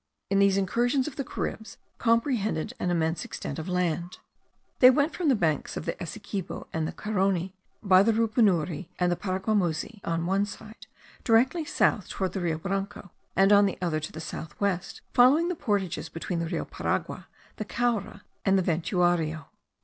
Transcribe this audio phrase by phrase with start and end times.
[0.31, 4.17] These incursions of the Caribs comprehended an immense extent of land;
[4.79, 9.11] they went from the banks of the Essequibo and the Carony, by the Rupunuri and
[9.11, 10.87] the Paraguamuzi on one side,
[11.23, 15.49] directly south towards the Rio Branco; and on the other, to the south west, following
[15.49, 17.27] the portages between the Rio Paragua,
[17.57, 19.49] the Caura, and the Ventuario.